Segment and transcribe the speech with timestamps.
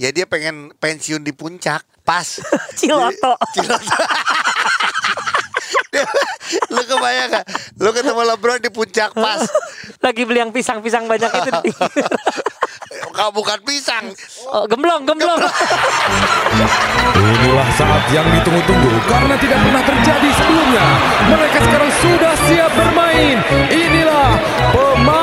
[0.00, 2.40] Ya dia pengen pensiun di puncak pas.
[2.80, 3.36] Ciloto.
[3.52, 3.94] Ciloto.
[6.72, 7.44] Lu kebayang gak?
[7.76, 9.44] Lu ketemu LeBron di puncak pas.
[10.04, 11.50] Lagi beli yang pisang-pisang banyak itu.
[11.60, 11.76] di-
[13.12, 14.08] Kau bukan pisang.
[14.48, 15.36] Oh, gemblong, gemblong.
[17.12, 20.86] Inilah saat yang ditunggu-tunggu karena tidak pernah terjadi sebelumnya.
[21.28, 23.36] Mereka sekarang sudah siap bermain.
[23.68, 24.28] Inilah
[24.72, 25.19] pemain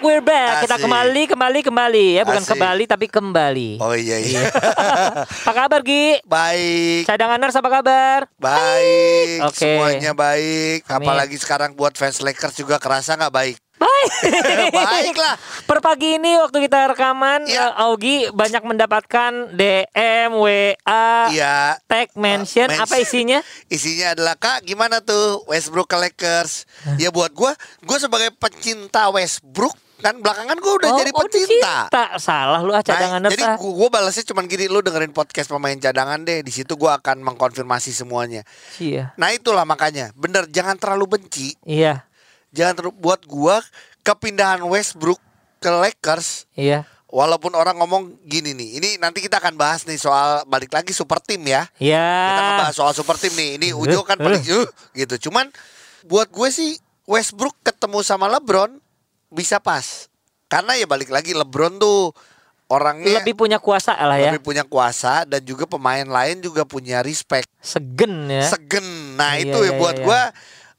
[0.00, 0.62] back, we're back, back.
[0.64, 0.84] Kita Asik.
[0.88, 2.52] kembali, kembali, kembali ya, bukan Asik.
[2.56, 3.70] kembali tapi kembali.
[3.78, 4.48] Oh iya iya.
[5.44, 6.24] Apa kabar Gi?
[6.24, 7.04] Baik.
[7.04, 8.20] Cadanganers apa kabar?
[8.40, 9.44] Baik.
[9.44, 9.60] Oke.
[9.60, 10.88] Semuanya baik.
[10.88, 11.04] Amin.
[11.04, 13.56] Apalagi sekarang buat fans Lakers juga kerasa nggak baik.
[13.80, 14.12] Baik.
[14.76, 15.36] Baiklah.
[15.64, 17.72] Per pagi ini waktu kita rekaman, Iya.
[17.72, 21.80] eh, Augie banyak mendapatkan DM, WA, Iya.
[21.84, 22.68] tag, mention.
[22.68, 22.80] mention.
[22.80, 23.40] Apa isinya?
[23.68, 26.64] Isinya adalah Kak gimana tuh Westbrook ke Lakers
[26.96, 31.74] Ya buat gua Gua sebagai pecinta Westbrook Kan belakangan gua udah Oh, jadi oh, pecinta
[31.86, 32.04] pecinta.
[32.16, 35.72] Salah lu ah Nah, cadanganers jadi gua, gua balasnya cuman gini Lu dengerin podcast pemain
[35.74, 38.42] cadangan deh di situ gua akan mengkonfirmasi semuanya
[38.76, 39.12] Iya.
[39.14, 42.02] Nah itulah makanya Bener jangan terlalu benci Iya.
[42.50, 43.60] Jangan terlalu Buat gua
[44.00, 45.20] Kepindahan Westbrook
[45.58, 46.88] ke Lakers Iya.
[47.06, 51.18] Walaupun orang ngomong gini nih Ini nanti kita akan bahas nih soal Balik lagi super
[51.18, 52.00] team ya Iya.
[52.00, 53.60] kita ngebahas soal super team nih.
[53.60, 55.28] Ini Ujo kan paling uh, gitu.
[55.28, 55.50] Cuman
[56.06, 58.78] buat gue sih Westbrook ketemu sama LeBron
[59.30, 60.10] bisa pas.
[60.50, 62.10] Karena ya balik lagi LeBron tuh
[62.66, 64.30] orangnya lebih punya kuasa lah ya.
[64.30, 68.46] lebih punya kuasa dan juga pemain lain juga punya respect, Segen ya.
[68.46, 69.18] segen.
[69.18, 70.22] Nah, Iya, itu ya iya, buat iya, gue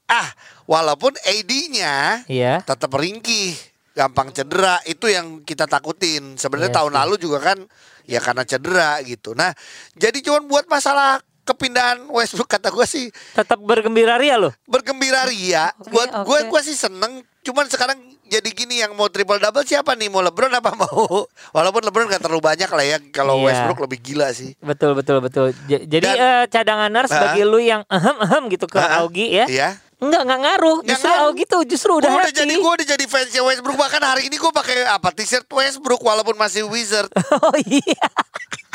[0.08, 0.28] ah
[0.64, 2.64] walaupun AD-nya Iya.
[2.64, 3.56] tetap ringkih,
[3.92, 6.36] gampang cedera, itu yang kita takutin.
[6.36, 6.98] Sebenarnya Iya tahun sih.
[7.00, 7.58] lalu juga kan
[8.04, 9.32] ya karena cedera gitu.
[9.32, 9.52] Nah,
[9.92, 14.52] jadi cuman buat masalah kepindahan Westbrook kata gue sih Tetap bergembira ria loh.
[14.64, 15.70] bergembira ria.
[15.84, 16.48] Buat gue oke.
[16.48, 17.20] gue sih seneng.
[17.42, 20.06] Cuman sekarang jadi gini yang mau triple double siapa nih?
[20.06, 21.26] Mau LeBron apa mau?
[21.50, 22.98] Walaupun LeBron gak terlalu banyak lah ya.
[23.08, 23.44] Kalau Iya.
[23.44, 24.54] Westbrook lebih gila sih.
[24.58, 25.50] Betul betul betul.
[25.64, 27.20] J- jadi Dan- eh, cadanganers Ah.
[27.28, 29.46] bagi lu yang ehem ehem gitu ke Ah, Augie ya.
[29.46, 29.68] Iya.
[29.98, 30.78] Enggak enggak ngaruh.
[30.80, 31.24] Nggak Justru ngaruh.
[31.24, 32.40] Augie tuh justru Gue udah udah happy.
[32.40, 36.34] jadi gue udah jadi fansnya Westbrook bahkan hari ini gue pakai apa t-shirt Westbrook walaupun
[36.34, 37.10] masih Wizard.
[37.38, 38.06] oh iya.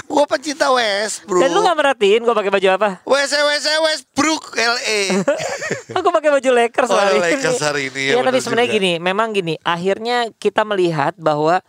[0.08, 1.42] Gue pencinta Westbrook.
[1.42, 2.90] Dan lu nggak merhatiin gue pakai baju apa?
[3.04, 5.00] WC WC Westbrook LA.
[6.00, 7.62] Aku pakai baju Lakers Oh, hari Lakers ini.
[7.62, 9.60] hari ini, ya Iya tapi sebenarnya gini, memang gini.
[9.62, 11.60] Akhirnya kita melihat bahwa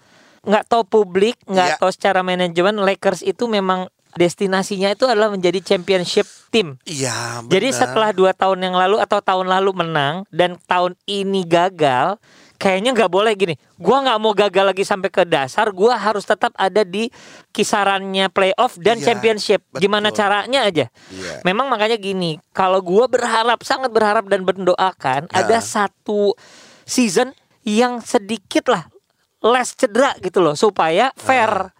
[0.43, 1.79] nggak tahu publik, nggak Iya.
[1.79, 6.79] tahu secara manajemen Lakers itu memang destinasinya itu adalah menjadi championship team.
[6.83, 7.45] Iya.
[7.45, 12.17] Jadi setelah dua tahun yang lalu atau tahun lalu menang dan tahun ini gagal,
[12.59, 13.55] kayaknya nggak boleh gini.
[13.79, 15.71] Gua nggak mau gagal lagi sampai ke dasar.
[15.71, 17.09] Gua harus tetap ada di
[17.55, 19.63] kisarannya playoff dan Iya, championship.
[19.79, 20.19] Gimana betul.
[20.27, 20.87] caranya aja.
[21.09, 21.47] Iya.
[21.47, 22.37] Memang makanya gini.
[22.51, 25.47] Kalau gua berharap, sangat berharap dan mendoakan Ya.
[25.47, 26.35] ada satu
[26.83, 27.31] season
[27.63, 28.91] yang sedikit lah
[29.39, 31.71] less cedera gitu loh supaya fair.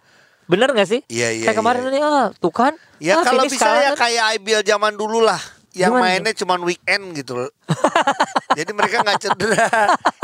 [0.49, 1.01] Bener gak sih?
[1.05, 1.91] Iya, iya, Kayak kemarin iya.
[1.93, 2.73] ini ah, tuh kan.
[2.97, 4.09] Ya ah, kalau bisa ya kan.
[4.09, 5.37] kayak IBL zaman dulu lah
[5.77, 7.51] yang Gimana mainnya cuma weekend gitu loh.
[8.59, 9.71] Jadi mereka nggak cedera.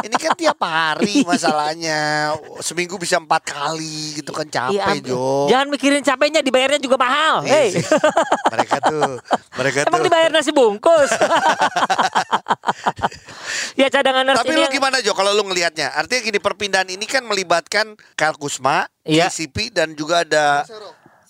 [0.04, 2.32] Ini kan tiap hari masalahnya.
[2.60, 5.48] Seminggu bisa empat kali gitu kan capek Iya, Jo.
[5.48, 7.42] Jangan mikirin capeknya dibayarnya juga mahal.
[7.42, 7.68] Iya Hei.
[7.72, 7.82] sih.
[8.52, 9.18] mereka tuh,
[9.56, 10.06] mereka Emang tuh.
[10.06, 11.10] dibayar nasi bungkus.
[13.76, 15.94] ya cadangan nurse Tapi ini lu yang- gimana Jo kalau lu ngelihatnya?
[15.94, 19.28] Artinya gini perpindahan ini kan melibatkan Kyle Kusma, Iya.
[19.28, 20.64] KCP dan juga ada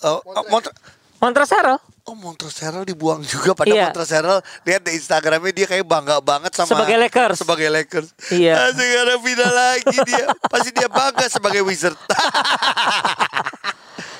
[0.01, 0.71] Oh, oh, Mont-
[1.17, 3.89] Montrezl oh Montrezl dibuang juga pada Iya.
[3.89, 7.37] Montrezl lihat di Instagramnya dia kayak bangga banget sama Sebagai Lakers.
[7.41, 8.53] sebagai Lakers Iya.
[8.55, 11.97] ah, sekarang pindah lagi dia pasti dia bangga sebagai Wizard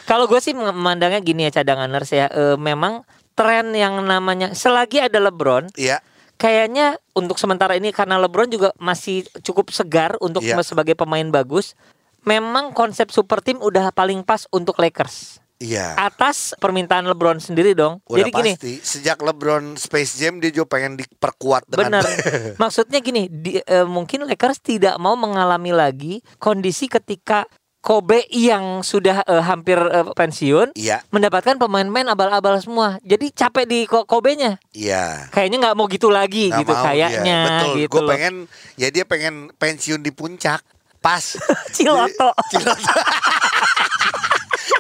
[0.06, 2.30] Kalau gue sih memandangnya gini ya cadangan nurse ya.
[2.30, 3.02] Eh, memang
[3.34, 5.98] tren yang namanya selagi ada LeBron, Iya
[6.36, 10.60] kayaknya untuk sementara ini karena LeBron juga masih cukup segar untuk Iya.
[10.62, 11.74] sebagai pemain bagus.
[12.22, 15.40] Memang konsep super team udah paling pas untuk Lakers.
[15.58, 18.04] Iya Atas permintaan LeBron sendiri dong.
[18.04, 22.06] udah Jadi gini, pasti sejak LeBron Space Jam dia juga pengen diperkuat dengan Benar.
[22.62, 27.48] Maksudnya gini, di- eh, mungkin Lakers tidak mau mengalami lagi kondisi ketika
[27.80, 32.98] Kobe yang sudah eh, hampir eh, pensiun Iya mendapatkan pemain-pemain abal-abal semua.
[33.00, 34.58] Jadi capek di Ko- Kobe-nya.
[34.72, 37.46] iya Kayaknya nggak mau gitu lagi Nggak gitu mau kayaknya dia.
[37.46, 38.34] Betul, gitu gue pengen
[38.74, 40.66] ya dia pengen pensiun di puncak
[40.98, 41.38] pas
[41.78, 42.34] Ciloto.
[42.50, 42.90] Ciloto.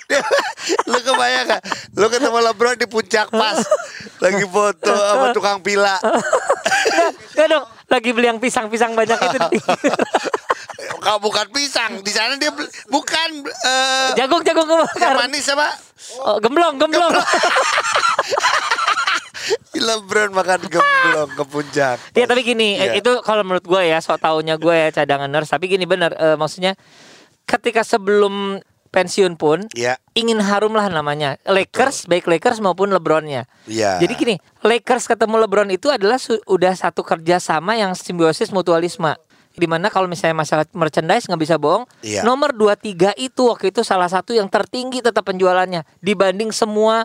[0.86, 1.62] Lu kebayang gak?
[1.94, 3.58] Lu ketemu LeBron di puncak pas
[4.20, 5.98] lagi foto sama tukang pila.
[7.32, 9.40] Nggak dong, lagi beli yang pisang-pisang banyak itu.
[10.98, 15.16] Kau bukan pisang, di sana dia beli- bukan eh Jagung-jagung yang kebakar.
[15.20, 15.68] manis apa?
[16.20, 17.12] Oh, gemblong, gemblong.
[19.76, 21.98] LeBron makan gemblong ke puncak.
[22.14, 22.96] Ya tapi gini, Iya.
[22.96, 25.52] eh, itu kalau menurut gue ya, sok taunya gue ya cadangan nurse.
[25.52, 26.74] Tapi gini bener, eh, maksudnya
[27.44, 28.58] ketika sebelum
[28.96, 30.00] pensiun pun Iya.
[30.14, 31.36] ingin harum lah namanya.
[31.44, 33.44] Lakers, baik Lakers maupun LeBronnya.
[33.66, 34.00] Iya.
[34.00, 39.12] Jadi gini, Lakers ketemu LeBron itu adalah su- udah satu kerjasama yang simbiosis mutualisme.
[39.52, 42.24] Di mana kalau misalnya masalah merchandise nggak bisa bohong, Iya.
[42.24, 47.04] nomor 23 itu waktu itu salah satu yang tertinggi tetap penjualannya dibanding semua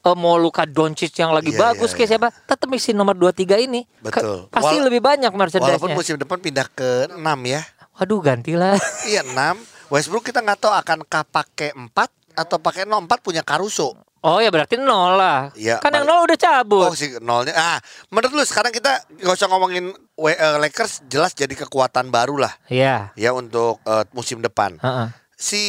[0.00, 3.54] eh, mau Luka Doncic yang lagi Iya, bagus iya, kayak siapa, tetap isi nomor 23
[3.56, 3.86] ini.
[4.02, 4.38] Ke- Betul.
[4.50, 5.94] pasti Wal- lebih banyak Walaupun merchandise-nya.
[5.94, 7.62] musim depan pindah ke 6 ya.
[7.94, 8.74] Waduh, gantilah.
[9.06, 9.62] Iya 6.
[9.88, 11.90] Westbrook kita nggak tahu akankah pakai 4
[12.34, 13.96] atau pakai 0 4 punya Caruso.
[14.22, 15.50] Oh ya berarti nol lah.
[15.52, 16.86] Iya, kan yang nol udah cabut.
[16.86, 17.50] Oh si nolnya.
[17.52, 22.38] Ah, menurut lu sekarang kita nggak usah ngomongin W- eh, Lakers jelas jadi kekuatan baru
[22.38, 23.10] lah Iya.
[23.12, 24.78] ya untuk eh, musim depan.
[24.78, 25.08] Heeh.
[25.34, 25.62] Si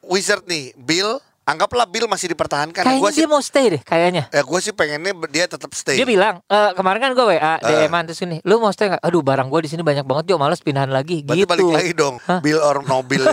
[0.00, 2.82] Wizard nih, Bill, anggaplah Bill masih dipertahankan.
[2.82, 4.24] Kayaknya Gue sih dia mau stay deh kayaknya.
[4.28, 5.94] ya gue sih pengennya dia tetap stay.
[5.94, 7.84] Dia bilang eh, kemarin kan gue WA Eh.
[7.84, 9.00] DM-an terus gini, lu mau stay nggak?
[9.00, 11.50] Aduh barang gue di sini banyak banget Jo, males pindahan lagi Berarti gitu.
[11.50, 12.40] balik lagi dong, Hah?
[12.40, 13.24] Bill or no Bill.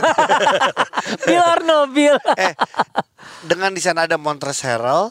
[1.27, 2.17] Bill or no Bill.
[2.45, 2.53] eh,
[3.41, 5.09] dengan di sana ada Montrezl Harrell,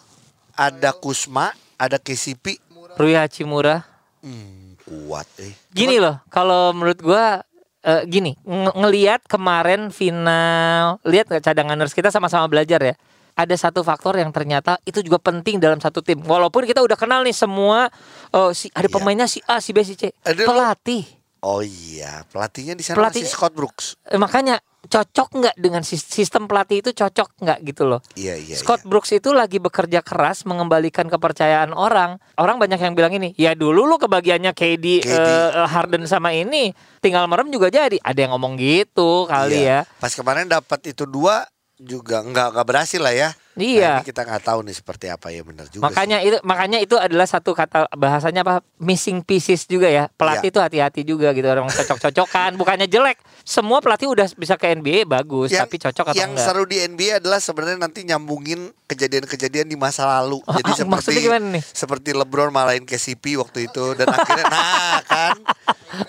[0.54, 2.60] ada Kusma, ada KCP.
[2.94, 3.86] Rui Hachimura.
[4.20, 5.56] Hmm, kuat eh.
[5.70, 7.40] Gini loh, kalau menurut gua
[7.82, 12.94] eh, gini, nge- ngelihat kemarin final, lihat nggak cadanganers kita sama-sama belajar ya.
[13.32, 16.20] Ada satu faktor yang ternyata itu juga penting dalam satu tim.
[16.20, 17.88] Walaupun kita udah kenal nih semua,
[18.30, 18.92] oh, si, ada Iya.
[18.92, 20.12] pemainnya si A, si B, si C.
[20.12, 21.04] Lo- Pelatih.
[21.40, 23.96] Oh iya, pelatihnya di sana Pelatihnya- masih Scott Brooks.
[24.04, 28.00] Eh, makanya cocok nggak dengan sis- sistem pelatih itu cocok nggak gitu loh.
[28.14, 28.56] Iya iya.
[28.56, 32.16] Scott Brooks itu lagi bekerja keras mengembalikan kepercayaan orang.
[32.34, 35.10] Orang banyak yang bilang ini, ya dulu lu kebagiannya KD, KD.
[35.10, 38.00] eh, Harden sama ini, tinggal merem juga jadi.
[38.00, 39.84] Ada yang ngomong gitu kali Iya.
[39.84, 39.98] ya.
[39.98, 41.44] Pas kemarin dapat itu dua
[41.80, 43.30] juga nggak nggak berhasil lah ya.
[43.56, 43.80] Iya.
[43.82, 45.82] Nah, ini kita nggak tahu nih seperti apa ya benar juga.
[45.82, 50.08] Makanya itu makanya itu adalah satu kata bahasanya apa missing pieces juga ya.
[50.10, 50.52] Pelatih Iya.
[50.52, 53.20] itu hati-hati juga gitu orang cocok-cocokan, bukannya jelek.
[53.42, 56.46] Semua pelatih udah bisa ke NBA bagus, Yang, tapi cocok atau yang enggak.
[56.46, 60.40] seru di NBA adalah sebenarnya nanti nyambungin kejadian-kejadian di masa lalu.
[60.46, 61.62] Ah, Jadi ah, seperti gimana nih?
[61.66, 65.36] seperti LeBron malahin KCP waktu itu dan akhirnya nah kan.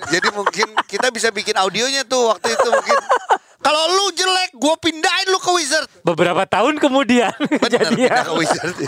[0.07, 2.99] Jadi mungkin kita bisa bikin audionya tuh waktu itu mungkin.
[3.61, 5.87] Kalau lu jelek, gue pindahin lu ke Wizard.
[6.01, 7.29] Beberapa tahun kemudian
[7.61, 8.75] Bener, jadi pindah ke Wizard.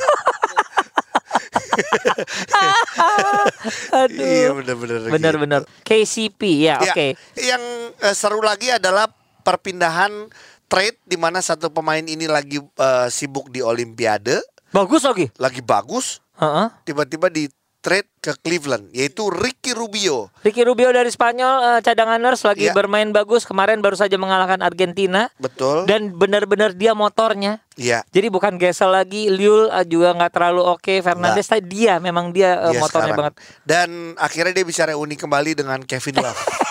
[3.93, 4.23] aduh.
[4.23, 4.99] iya bener-bener.
[5.01, 5.11] gitu.
[5.11, 5.61] Benar-benar.
[5.81, 7.07] KCP ya, Ya, oke.
[7.35, 7.63] Yang
[7.99, 9.09] eh, seru lagi adalah
[9.43, 10.29] perpindahan
[10.65, 14.41] trade di mana satu pemain ini lagi eh, sibuk di Olimpiade,
[14.73, 15.29] Bagus lagi.
[15.37, 16.67] lagi bagus, Heeh.
[16.83, 17.45] tiba-tiba di
[17.83, 20.31] trade ke Cleveland, yaitu Ricky Rubio.
[20.39, 22.73] Ricky Rubio dari Spanyol eh, cadanganers lagi Iya.
[22.73, 25.83] bermain bagus kemarin baru saja mengalahkan Argentina Betul.
[25.83, 27.59] dan benar-benar dia motornya.
[27.75, 28.07] Iya.
[28.07, 32.55] Jadi bukan Gesel lagi, Liul eh, juga nggak terlalu oke, Fernandes tadi dia memang dia,
[32.71, 33.19] dia motornya sekarang.
[33.19, 33.33] banget.
[33.67, 36.39] Dan akhirnya dia bisa reuni kembali dengan Kevin Love.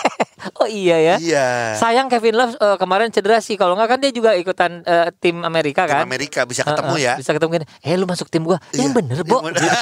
[0.59, 1.15] Oh iya ya.
[1.17, 1.47] Iya.
[1.75, 3.55] Sayang Kevin Love eh, kemarin cedera sih.
[3.55, 6.03] Kalau nggak kan dia juga ikutan eh, tim Amerika Tim kan.
[6.03, 7.13] Amerika bisa ketemu eh, ya.
[7.15, 7.65] Bisa ketemu gini.
[7.81, 8.59] Eh lu masuk tim gua.
[8.71, 8.95] Yang Iya.
[8.95, 9.37] bener, Bo.
[9.39, 9.63] Yang bener.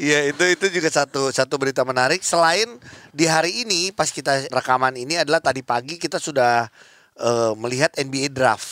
[0.00, 2.24] Iya itu itu juga satu satu berita menarik.
[2.24, 2.64] Selain
[3.12, 6.72] di hari ini pas kita rekaman ini adalah tadi pagi kita sudah
[7.20, 8.64] eh, melihat NBA draft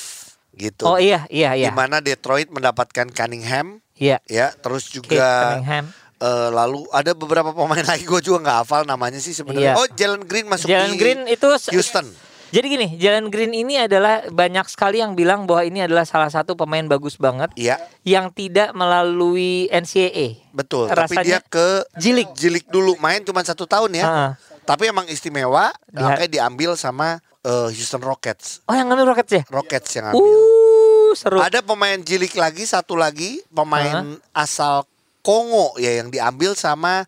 [0.57, 0.89] gitu.
[0.89, 1.71] Oh iya, iya, Di iya.
[1.71, 4.23] mana Detroit mendapatkan Cunningham Iya.
[4.25, 5.85] ya, terus Kate juga Cunningham.
[6.19, 9.75] Eh, lalu ada beberapa pemain lagi gue juga nggak hafal namanya sih sebenarnya.
[9.75, 9.81] Iya.
[9.81, 12.07] Oh Jalen Green masuk Jalen di Green itu Houston.
[12.49, 16.57] Jadi gini, Jalen Green ini adalah banyak sekali yang bilang bahwa ini adalah salah satu
[16.57, 20.49] pemain bagus banget Iya yang tidak melalui NCAA.
[20.51, 20.89] betul.
[20.89, 22.33] Tapi Rasanya dia ke jilik.
[22.33, 24.05] Jilik dulu main cuma satu tahun ya.
[24.09, 24.31] Heeh.
[24.65, 28.65] Tapi emang istimewa, Dia- makanya diambil sama eh, Houston Rockets.
[28.65, 29.43] Oh yang ngambil Rockets ya?
[29.53, 30.25] Rockets yang ambil.
[30.25, 31.39] Uh, seru.
[31.41, 34.89] Ada pemain jilik lagi, satu lagi pemain asal
[35.29, 37.05] Kongo ya yang diambil sama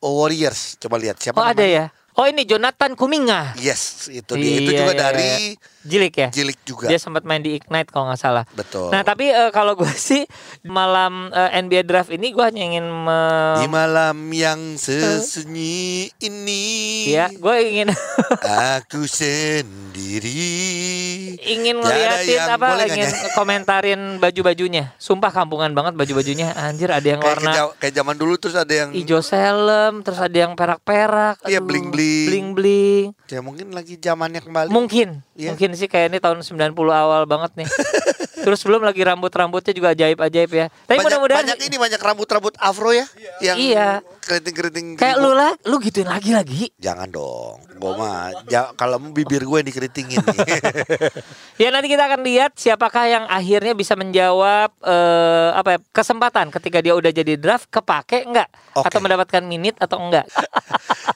[0.00, 0.80] Warriors.
[0.80, 1.92] Coba lihat siapa Oh ada ya?
[2.16, 3.60] Oh ini Jonathan Kuminga.
[3.60, 4.56] Yes, itu dia.
[4.56, 5.32] Itu Iya, juga iya, dari
[5.88, 6.28] Jilik ya?
[6.28, 6.86] jilik juga.
[6.86, 8.44] Dia sempat main di Ignite kalau nggak salah.
[8.50, 8.88] Betul.
[8.88, 10.28] Nah tapi eh, kalau gue sih
[10.62, 16.64] malam eh, NBA draft ini gue hanya ingin me- Di malam yang sesunyi ini,
[17.08, 17.88] ya gue ingin
[18.70, 20.60] aku sendiri.
[21.40, 23.30] ingin ngeliatin apa ingin nyanyi?
[23.32, 24.92] komentarin baju-bajunya.
[24.96, 26.52] Sumpah kampungan banget baju-bajunya.
[26.54, 30.18] Anjir ada yang Kayak, warna keja- kayak zaman dulu terus ada yang hijau selem, terus
[30.18, 31.40] ada yang perak-perak.
[31.44, 32.26] Iya, bling-bling.
[32.28, 33.06] Bling-bling.
[33.26, 34.68] ya mungkin lagi zamannya kembali.
[34.68, 35.48] Mungkin, Iya.
[35.48, 37.68] mungkin sih kayak ini tahun 90 awal banget nih.
[38.38, 40.66] Terus belum lagi rambut-rambutnya juga ajaib-ajaib ya.
[40.66, 43.06] Tapi banyak, mudah-mudahan banyak ini banyak rambut-rambut afro ya
[43.38, 43.88] yang Iya.
[44.20, 45.22] keriting-keriting kayak gitu.
[45.22, 46.62] lu lah, lu gituin lagi lagi.
[46.76, 47.60] Jangan dong.
[47.76, 50.38] Gua mah ja- kalau mau bibir gue yang dikeritingin nih.
[51.58, 56.78] Ya nanti kita akan lihat siapakah yang akhirnya bisa menjawab eh, apa ya, kesempatan ketika
[56.78, 58.86] dia udah jadi draft kepake enggak Oke.
[58.86, 60.26] atau mendapatkan minute atau enggak.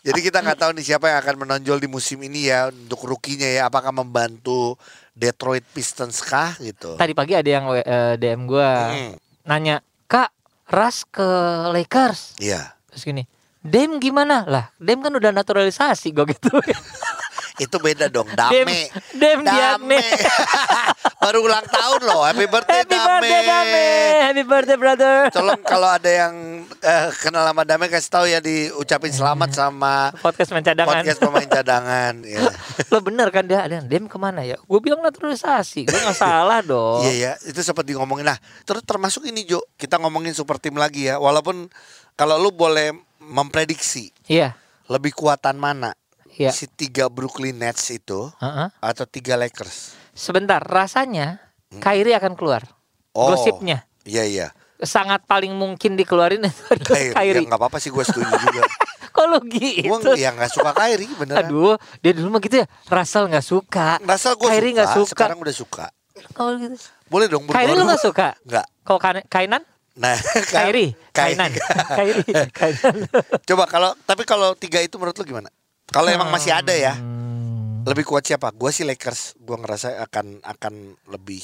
[0.02, 3.46] Jadi kita nggak tahu nih siapa yang akan menonjol di musim ini ya untuk rukinya
[3.46, 3.70] ya.
[3.70, 4.74] Apakah membantu
[5.14, 6.98] Detroit Pistons kah gitu?
[6.98, 9.14] Tadi pagi ada yang eh, DM gua Hmm.
[9.46, 9.78] nanya,
[10.10, 10.34] "Kak,
[10.66, 11.22] Ras ke
[11.70, 12.74] Lakers." Iya.
[12.90, 13.22] Terus gini,
[13.62, 16.50] "Dem gimana?" Lah, Dem kan udah naturalisasi gue gitu.
[17.60, 18.28] Itu beda dong.
[18.32, 18.88] Dem, Dame.
[19.12, 20.00] Dem Diagne.
[21.22, 22.24] Baru ulang tahun loh.
[22.24, 23.06] Happy birthday Happy Dame.
[23.06, 23.84] birthday Dame.
[24.24, 25.16] Happy birthday brother.
[25.28, 30.50] Tolong kalau ada yang eh, kenal sama Dame kasih tahu ya diucapin selamat sama Podcast
[30.50, 30.88] mencadangan.
[30.90, 32.14] podcast pemain cadangan.
[32.32, 32.40] ya.
[32.88, 34.56] Lo bener kan dia ada Dem ke mana ya?
[34.64, 37.04] Gue bilang naturalisasi, gue nggak salah dong.
[37.04, 38.38] Iya ya, itu seperti ngomongin nah.
[38.64, 41.20] Terus termasuk ini Jo, kita ngomongin super tim lagi ya.
[41.20, 41.68] Walaupun
[42.16, 42.92] kalau lu boleh
[43.22, 44.58] memprediksi Iya,
[44.90, 45.94] lebih kuatan mana
[46.34, 46.50] iya.
[46.50, 48.68] si tiga Brooklyn Nets itu Heeh.
[48.74, 49.94] atau tiga Lakers?
[50.10, 51.40] Sebentar, rasanya
[51.72, 52.64] Kyrie akan keluar.
[53.12, 54.46] Oh, Gosipnya Iya iya.
[54.78, 57.08] sangat paling mungkin dikeluarin itu adalah Kyrie.
[57.08, 57.46] Ya Kyrie.
[57.46, 58.64] nggak apa-apa sih gue setuju juga.
[59.12, 59.88] Kok lu gitu?
[60.02, 61.44] gue ya nggak suka Kyrie beneran.
[61.44, 62.66] Aduh, dia dulu mah gitu ya.
[62.86, 63.88] Russell nggak suka.
[64.00, 65.10] Rasa gue Kyrie suka, nggak suka.
[65.14, 65.84] sekarang udah suka.
[66.32, 66.76] Kalau gitu.
[67.06, 68.34] Boleh dong Kyrie lu nggak suka?
[68.42, 68.66] Nggak.
[68.82, 69.62] Kalau Ka- Kainan?
[69.92, 70.16] Nah,
[70.56, 71.52] Kyrie, Kainan,
[72.00, 72.96] Kyrie, Kainan.
[73.44, 75.52] Coba kalau tapi kalau tiga itu menurut lu gimana?
[75.88, 77.82] Kalau emang masih ada ya, Hmm.
[77.82, 78.54] lebih kuat siapa?
[78.54, 79.34] Gue sih Lakers.
[79.36, 80.74] Gue ngerasa akan akan
[81.10, 81.42] lebih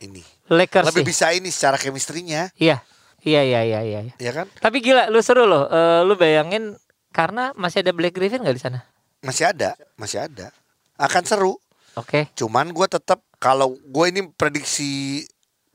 [0.00, 0.22] ini.
[0.46, 1.08] Lakers lebih sih.
[1.08, 2.80] bisa ini secara chemistry-nya, Iya,
[3.20, 4.00] iya, iya, iya, iya.
[4.14, 4.46] ya kan?
[4.56, 5.66] Tapi gila, lu seru loh.
[5.66, 6.78] Eh, lu bayangin
[7.10, 8.80] karena masih ada Black Griffin nggak di sana?
[9.20, 10.48] Masih ada, masih ada.
[10.96, 11.58] Akan seru.
[11.98, 12.30] Oke.
[12.32, 15.20] Cuman gue tetap kalau gue ini prediksi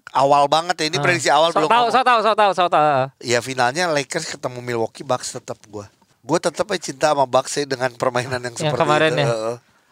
[0.09, 0.85] awal banget ya.
[0.89, 1.69] Ini prediksi awal so belum.
[1.69, 2.85] tahu, so tahu, so tahu, so tahu.
[3.21, 5.85] Ya finalnya Lakers ketemu Milwaukee Bucks tetap gue.
[6.25, 9.21] Gue tetap aja cinta sama Bucks ya dengan permainan yang, Yang seperti kemarin itu.
[9.21, 9.29] ya?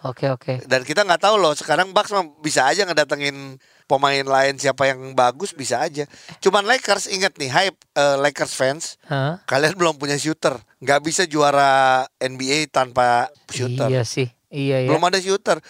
[0.03, 0.53] Oke, oke.
[0.67, 2.11] Dan kita nggak tahu loh sekarang Bucks
[2.43, 3.55] bisa aja ngedatengin
[3.87, 6.03] pemain lain siapa yang bagus bisa aja.
[6.43, 9.39] Cuman Lakers ingat nih, hype eh, Lakers fans, Hah?
[9.47, 13.87] kalian belum punya shooter, nggak bisa juara NBA tanpa shooter.
[13.87, 14.27] Iya sih.
[14.51, 14.89] Iya, iya.
[14.91, 15.63] Belum ada shooter.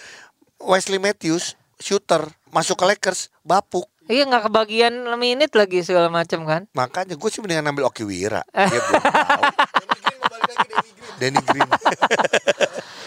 [0.63, 3.86] Wesley Matthews shooter masuk ke Lakers bapuk.
[4.03, 6.67] Iya nggak kebagian menit lagi segala macam kan?
[6.75, 8.43] Makanya gue sih mendingan ambil Oki Wira.
[8.51, 9.43] Dia belum tahu.
[11.23, 11.63] Danny Green.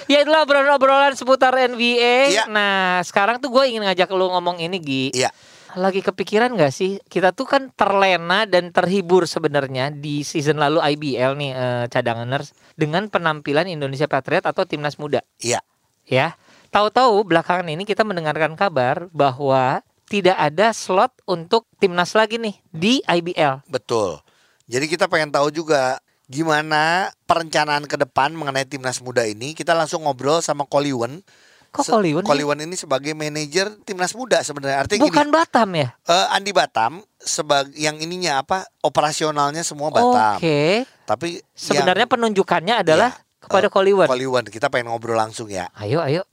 [0.06, 2.30] Ya itulah obrolan-obrolan seputar NBA.
[2.30, 2.44] Iya.
[2.46, 5.04] Nah sekarang tuh gue ingin ngajak lu ngomong ini Gi.
[5.18, 5.35] Iya.
[5.75, 11.35] Lagi kepikiran gak sih kita tuh kan terlena dan terhibur sebenarnya di season lalu IBL
[11.35, 15.26] nih eh, cadanganers dengan penampilan Indonesia Patriot atau timnas muda.
[15.42, 15.58] Iya.
[16.06, 16.38] Ya,
[16.70, 23.02] tahu-tahu belakangan ini kita mendengarkan kabar bahwa tidak ada slot untuk timnas lagi nih di
[23.02, 23.66] IBL.
[23.66, 24.23] Betul.
[24.70, 29.54] Jadi kita pengen tahu juga gimana perencanaan ke depan mengenai timnas muda ini.
[29.54, 31.23] Kita langsung ngobrol sama Koliwen.
[31.71, 31.92] Kok Se-
[32.25, 34.80] Koliwen ini sebagai manajer timnas muda sebenarnya.
[34.80, 35.88] Artinya Bukan gini, Batam ya?
[36.00, 38.64] eh, Andi Batam sebagai yang ininya apa?
[38.80, 40.40] Operasionalnya semua Batam.
[40.40, 40.88] Oke.
[41.04, 44.09] Tapi Sebenarnya penunjukannya adalah Iya, kepada eh, Koliwen.
[44.09, 44.45] Koliwen.
[44.49, 45.68] Kita pengen ngobrol langsung ya.
[45.76, 46.25] Ayo, ayo.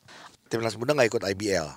[0.47, 1.67] Timnas muda nggak ikut IBL.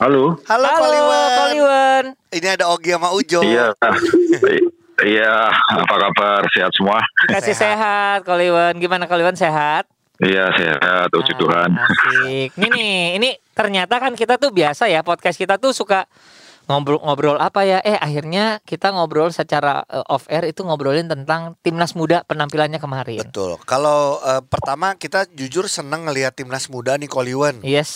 [0.00, 0.40] Halo.
[0.48, 1.36] Halo, Koliwen.
[1.36, 2.04] Koliwen.
[2.32, 3.44] Ini ada Ogi sama Ujo.
[3.44, 3.76] Iya.
[5.02, 6.46] Iya, apa kabar?
[6.54, 7.02] Sehat semua?
[7.26, 8.78] Kasih sehat, Koliwen.
[8.78, 9.90] Gimana Koliwen sehat?
[10.22, 11.10] Iya, sehat.
[11.10, 11.70] Puji Ah, Tuhan.
[11.74, 12.50] Asik.
[12.54, 16.06] Nih nih, ini ternyata kan kita tuh biasa ya podcast kita tuh suka
[16.66, 17.78] ngobrol-ngobrol apa ya?
[17.84, 23.24] Eh akhirnya kita ngobrol secara eh, off air itu ngobrolin tentang timnas muda penampilannya kemarin.
[23.24, 23.60] Betul.
[23.68, 27.90] Kalau eh, pertama kita jujur seneng ngelihat timnas muda nih Koliwen Yes.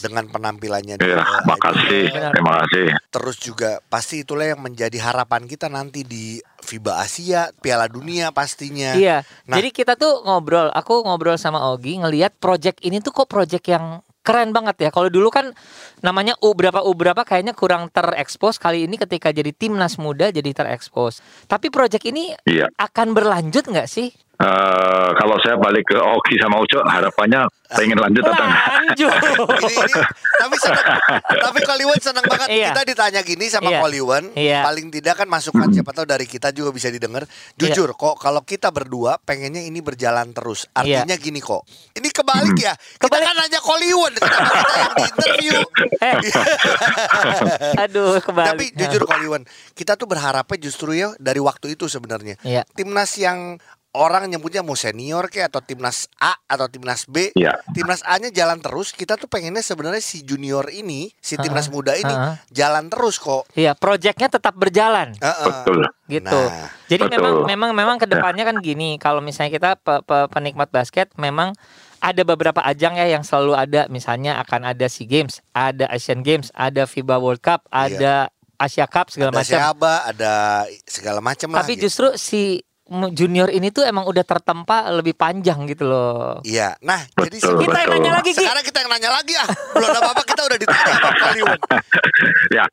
[0.00, 0.96] dengan penampilannya.
[0.96, 2.04] di, eh, makasih.
[2.12, 2.32] Benar.
[2.32, 2.86] Terima kasih.
[3.12, 8.96] Terus juga pasti itulah yang menjadi harapan kita nanti di FIBA Asia, Piala Dunia pastinya.
[8.96, 9.22] Iya.
[9.44, 9.56] Nah.
[9.60, 14.00] Jadi kita tuh ngobrol, aku ngobrol sama Ogi ngelihat project ini tuh kok project yang
[14.24, 14.90] keren banget ya.
[14.90, 15.52] Kalau dulu kan
[16.00, 18.56] namanya U berapa U berapa kayaknya kurang terekspos.
[18.56, 21.20] Kali ini ketika jadi timnas muda jadi terekspos.
[21.44, 22.72] Tapi project ini Iya.
[22.74, 24.08] akan berlanjut nggak sih?
[24.44, 28.64] Eh, kalau saya balik ke Oki sama Ujo, harapannya pengen lanjut atau enggak?
[28.76, 29.12] Lanjut.
[29.56, 30.00] Ini, ini,
[30.36, 30.86] tapi seneng,
[31.40, 32.68] tapi Koliwen seneng banget Iya.
[32.70, 33.80] kita ditanya gini sama Iya.
[33.80, 34.24] Koliwen.
[34.36, 34.60] Iya.
[34.62, 37.24] Paling tidak kan masukan siapa tahu dari kita juga bisa didengar.
[37.56, 40.68] Jujur kok kalau kita berdua pengennya ini berjalan terus.
[40.70, 41.64] Artinya gini kok.
[41.96, 42.76] Ini kebalik ya.
[42.76, 43.24] Kita Kebalik.
[43.24, 43.60] kan nanya
[44.20, 45.56] kenapa kita yang di interview.
[45.98, 46.14] Eh.
[47.88, 48.48] Aduh, kebalik.
[48.52, 52.36] Tapi jujur Koliwen, kita tuh berharapnya justru ya dari waktu itu sebenarnya.
[52.44, 52.62] Iya.
[52.76, 53.56] Timnas yang
[53.94, 57.30] orang nyebutnya mau senior kayak atau timnas A atau timnas B.
[57.38, 57.62] Iya.
[57.70, 58.90] Timnas A-nya jalan terus.
[58.90, 62.36] Kita tuh pengennya sebenarnya si junior ini, si timnas muda ini ah.
[62.50, 63.46] jalan terus kok.
[63.54, 65.14] Iya, proyeknya tetap berjalan.
[65.18, 65.46] Heeh.
[65.46, 65.80] Betul.
[66.10, 66.36] gitu.
[66.36, 67.14] Nah, Jadi betul.
[67.16, 71.56] memang memang memang ke depannya kan gini, kalau misalnya kita pe- pe- penikmat basket, memang
[72.04, 76.52] ada beberapa ajang ya yang selalu ada, misalnya akan ada SEA Games, ada Asian Games,
[76.52, 78.28] ada FIBA World Cup, ada
[78.60, 79.56] Asia Cup segala Ada macam.
[79.56, 80.34] Siaba, ada
[80.84, 81.64] segala macam lah.
[81.64, 81.88] Tapi gitu.
[81.88, 82.60] justru si
[83.16, 86.44] junior ini tuh emang udah tertempa lebih panjang gitu loh.
[86.44, 86.76] Iya.
[86.84, 88.00] Nah, jadi Betul, Kita yang betul.
[88.04, 88.40] nanya lagi Ki.
[88.44, 89.48] sekarang kita yang nanya lagi ah.
[89.72, 91.58] Belum ada apa-apa kita udah ditanya sama Kaliun.
[92.60, 92.64] ya,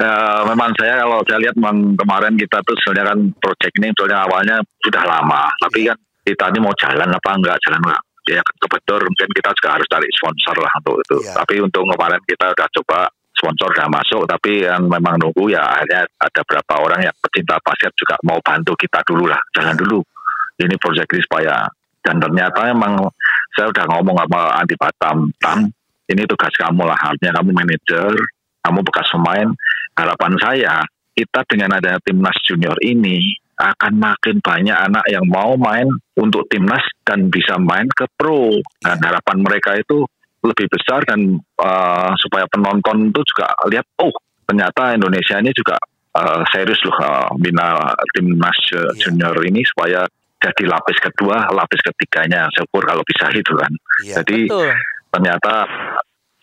[0.00, 4.18] eh, memang saya kalau saya lihat memang kemarin kita tuh sebenarnya kan project ini sebenarnya
[4.24, 8.02] awalnya sudah lama, tapi kan kita ini mau jalan apa enggak, jalan enggak.
[8.28, 11.16] Ya kebetulan mungkin kita juga harus cari sponsor lah untuk itu.
[11.24, 11.32] Iya.
[11.44, 13.00] Tapi untuk kemarin kita udah coba
[13.38, 17.94] sponsor udah masuk, tapi yang memang nunggu ya akhirnya ada berapa orang yang pecinta basket
[17.94, 20.02] juga mau bantu kita dulu lah, jalan dulu.
[20.58, 21.62] Ini project ini supaya
[22.02, 22.98] dan ternyata emang
[23.54, 25.70] saya udah ngomong sama Andi Batam, Tam,
[26.08, 28.12] ini tugas kamu lah, artinya kamu manajer,
[28.64, 29.48] kamu bekas pemain.
[29.98, 30.74] Harapan saya
[31.12, 36.80] kita dengan adanya timnas junior ini akan makin banyak anak yang mau main untuk timnas
[37.02, 38.54] dan bisa main ke pro.
[38.78, 40.06] Dan harapan mereka itu
[40.44, 44.14] lebih besar dan uh, supaya penonton itu juga lihat, oh
[44.46, 45.76] ternyata Indonesia ini juga
[46.14, 49.10] uh, serius loh uh, bina timnas uh, Iya.
[49.10, 50.06] junior ini supaya
[50.38, 52.46] jadi lapis kedua, lapis ketiganya.
[52.54, 53.72] Syukur kalau bisa gitu kan.
[54.06, 54.22] Iya.
[54.22, 54.70] Jadi Betul.
[55.10, 55.66] ternyata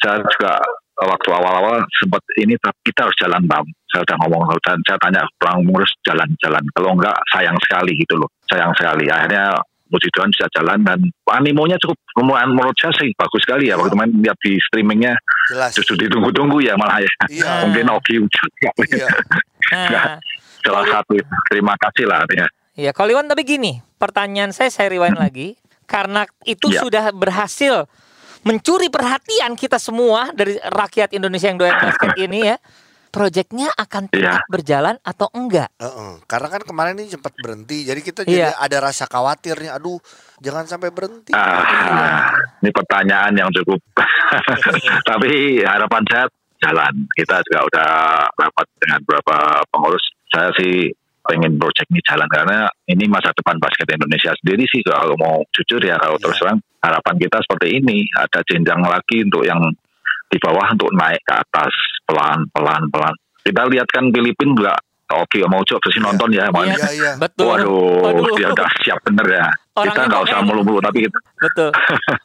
[0.04, 0.60] saya juga
[0.96, 5.68] waktu awal-awal sempat ini kita harus jalan bang saya udah ngomong dan saya tanya orang
[5.68, 9.60] ngurus jalan-jalan kalau enggak sayang sekali gitu loh sayang sekali akhirnya
[9.96, 11.00] puji Tuhan bisa jalan dan
[11.32, 15.16] animonya cukup menurut saya sih bagus sekali ya waktu main lihat di streamingnya
[15.48, 15.72] Jelas.
[15.72, 17.52] justru ditunggu-tunggu ya malah ya Iya.
[17.64, 18.52] mungkin Oki Ujat
[18.92, 19.08] Iya.
[19.66, 20.22] Nah,
[20.62, 21.18] salah satu
[21.50, 25.56] terima kasih lah artinya ya kalau Iwan tapi gini, pertanyaan saya saya rewind lagi
[25.88, 26.84] karena itu Ya.
[26.84, 27.88] sudah berhasil
[28.44, 32.58] mencuri perhatian kita semua dari rakyat Indonesia yang doyan basket ini ya.
[33.16, 34.52] Proyeknya akan tetap Iya.
[34.52, 35.72] berjalan atau enggak?
[35.80, 36.20] Heeh.
[36.28, 38.60] Karena kan kemarin ini sempat berhenti, jadi kita jadi Iya.
[38.60, 39.72] ada rasa khawatir nih.
[39.72, 40.04] Aduh,
[40.44, 41.32] jangan sampai berhenti.
[41.32, 43.80] Ah, ini pertanyaan yang cukup.
[45.10, 46.26] Tapi harapan saya
[46.60, 46.94] jalan.
[47.16, 47.90] Kita juga udah
[48.36, 50.04] rapat dengan beberapa pengurus.
[50.28, 50.92] Saya sih
[51.26, 55.82] pengen project ini jalan karena ini masa depan basket Indonesia sendiri sih kalau mau jujur
[55.82, 59.58] ya kalau terus terang harapan kita seperti ini ada jenjang lagi untuk yang
[60.36, 61.72] di bawah untuk naik ke atas
[62.04, 64.76] pelan pelan pelan kita lihat kan Filipina juga
[65.14, 66.50] oke mau coba sih nonton ya.
[66.50, 67.12] Iya, iya.
[67.22, 67.46] Betul.
[67.46, 68.36] Waduh, Waduh.
[68.36, 69.48] dia udah siap bener ya.
[69.76, 71.70] kita nggak usah mulu-mulu, tapi kita Betul.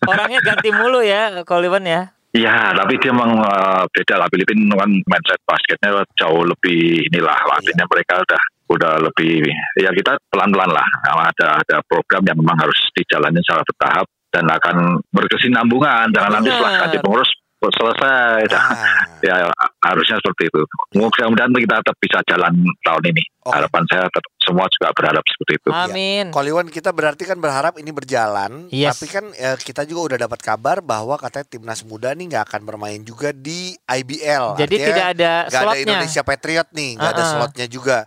[0.08, 2.08] Orangnya ganti mulu ya, Koliwan ya.
[2.30, 4.28] Iya, tapi dia memang eh, beda lah.
[4.30, 7.36] Filipina kan mindset basketnya jauh lebih inilah.
[7.58, 9.50] Artinya mereka udah udah lebih
[9.82, 10.86] ya kita pelan-pelan lah.
[11.10, 14.76] Ada ada program yang memang harus dijalani secara bertahap dan akan
[15.10, 16.14] berkesinambungan.
[16.14, 17.30] Jangan nanti setelah ganti pengurus
[17.68, 18.48] selesai.
[18.56, 19.04] Ah.
[19.20, 19.36] Ya
[19.84, 20.64] harusnya seperti itu.
[20.96, 23.20] Mudah-mudahan kita tetap bisa jalan tahun ini.
[23.44, 23.52] Oke.
[23.52, 25.68] Harapan saya tetap, semua juga berharap seperti itu.
[25.68, 26.24] Amin.
[26.32, 28.96] Koliwan kita berarti kan berharap ini berjalan, Yes.
[28.96, 32.60] tapi kan eh, kita juga udah dapat kabar bahwa katanya timnas muda nih nggak akan
[32.64, 34.56] bermain juga di IBL.
[34.56, 35.84] Jadi Artinya tidak ada ada slotnya.
[35.84, 37.32] Indonesia Patriot nih, nggak ada Uh-uh.
[37.36, 37.98] slotnya juga.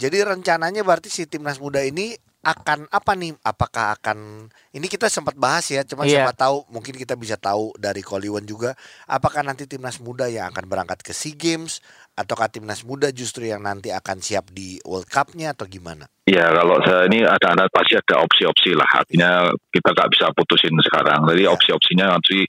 [0.00, 3.32] Jadi rencananya berarti si timnas muda ini akan apa nih?
[3.40, 6.20] Apakah akan ini kita sempat bahas ya, cuma Iya.
[6.20, 10.64] siapa tahu mungkin kita bisa tahu dari Koliwan juga apakah nanti timnas muda yang akan
[10.64, 11.80] berangkat ke SEA Games
[12.12, 16.04] ataukah timnas muda justru yang nanti akan siap di World Cup-nya atau gimana?
[16.24, 18.88] Ya kalau saya ini ada ada pasti ada opsi-opsi lah.
[18.94, 19.30] Artinya
[19.68, 21.24] kita nggak bisa putusin sekarang.
[21.26, 21.50] Jadi Ya.
[21.50, 22.44] opsi-opsinya nanti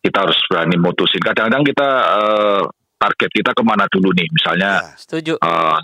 [0.00, 1.20] kita harus berani mutusin.
[1.20, 2.62] Kadang-kadang kita eh,
[2.96, 4.28] target kita ke mana dulu nih.
[4.30, 4.94] Misalnya Ya.
[4.94, 5.32] Setuju.
[5.36, 5.78] eh,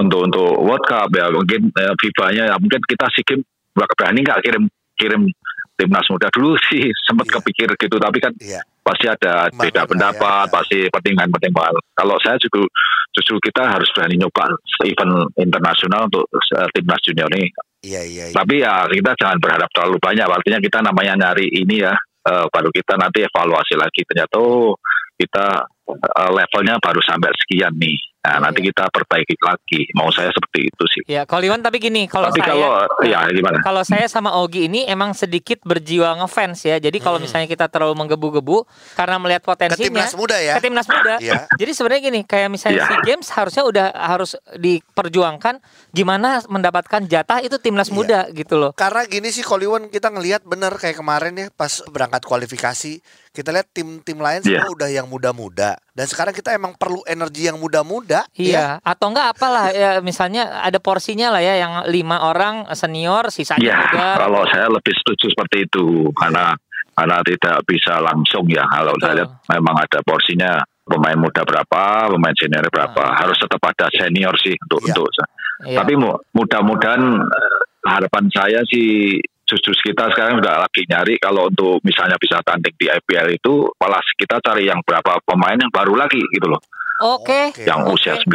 [0.00, 3.44] untuk untuk World Cup ya mungkin eh, FIBA-nya ya mungkin kita sih game
[3.76, 4.64] nggak berani nggak kirim
[4.96, 5.22] kirim
[5.76, 7.34] timnas muda dulu sih sempat Iya.
[7.38, 8.60] kepikir gitu tapi kan Iya.
[8.80, 10.52] pasti ada beda pendapat ya.
[10.52, 12.64] pasti pertimbangan-pertimbangan kalau saya juga
[13.10, 14.44] justru kita harus berani nyoba
[14.84, 17.48] event internasional untuk eh, timnas junior ini
[17.80, 18.24] Iya iya.
[18.28, 18.34] iya.
[18.36, 21.94] tapi ya kita jangan berharap terlalu banyak artinya kita namanya nyari ini ya
[22.28, 24.76] eh, baru kita nanti evaluasi lagi ternyata oh
[25.16, 25.64] kita
[25.96, 28.68] eh, levelnya baru sampai sekian nih nah nanti iya.
[28.68, 32.52] kita perbaiki lagi mau saya seperti itu sih Ya, Koliwan tapi gini, kalau tapi saya
[32.52, 32.70] kalau
[33.02, 36.76] ya gimana kalau saya sama Ogi ini emang sedikit berjiwa ngefans ya.
[36.78, 38.62] Jadi kalau misalnya kita terlalu menggebu-gebu
[38.94, 40.54] karena melihat Ke potensinya timnas muda ya.
[40.54, 41.14] ke timnas muda.
[41.18, 41.48] Iya.
[41.50, 42.86] Jadi sebenarnya gini, kayak misalnya Iya.
[42.86, 45.58] SEA Games harusnya udah harus diperjuangkan
[45.90, 47.96] gimana mendapatkan jatah itu timnas Iya.
[47.96, 48.70] muda gitu loh.
[48.76, 53.70] Karena gini sih Koliwan kita ngelihat bener kayak kemarin ya pas berangkat kualifikasi kita lihat
[53.70, 54.58] tim-tim lain Iya.
[54.58, 58.42] semua udah yang muda-muda dan sekarang kita emang perlu energi yang muda-muda ya.
[58.42, 63.62] Iya, atau enggak apalah ya misalnya ada porsinya lah ya yang lima orang senior sisanya
[63.64, 64.06] Ya, muda.
[64.18, 66.58] kalau saya lebih setuju seperti itu karena
[66.90, 68.66] karena tidak bisa langsung ya.
[68.66, 69.00] Kalau Betul.
[69.00, 70.50] saya lihat memang ada porsinya
[70.82, 73.04] pemain muda berapa, pemain senior berapa.
[73.14, 74.88] Harus tetap ada senior sih untuk Iya.
[74.90, 75.08] untuk.
[75.64, 75.76] Iya.
[75.80, 79.16] Tapi mu- mudah-mudahan eh, harapan saya sih
[79.50, 83.98] justru kita sekarang udah lagi nyari kalau untuk misalnya bisa tanding di IPL itu malah
[84.14, 86.62] kita cari yang berapa pemain yang baru lagi gitu loh.
[87.00, 87.50] Oke.
[87.50, 87.64] Oke.
[87.64, 87.96] yang Oke.
[87.96, 88.28] usia 19.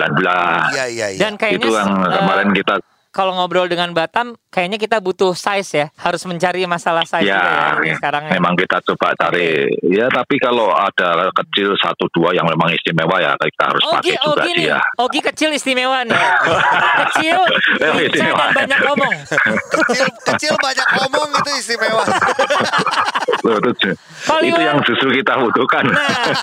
[0.73, 1.19] Iya iya iya.
[1.21, 2.75] Dan kayaknya itu yang kemarin kita
[3.15, 5.87] kalau ngobrol dengan Batam, kayaknya kita butuh size ya.
[5.95, 8.31] Harus mencari masalah size ya, juga ya ini sekarang ya.
[8.35, 13.37] memang kita coba cari ya tapi kalau ada kecil satu dua yang memang istimewa ya
[13.37, 14.65] kita harus Ogi, pakai juga Ogi nih.
[14.67, 16.17] ya Ogi kecil istimewa nih.
[17.05, 17.39] kecil,
[17.79, 18.45] istimewa.
[18.51, 19.13] dan banyak ngomong.
[19.85, 22.03] kecil kecil banyak omong itu istimewa.
[23.45, 23.89] Loh, itu,
[24.49, 26.33] itu yang justru kita butuhkan Nah,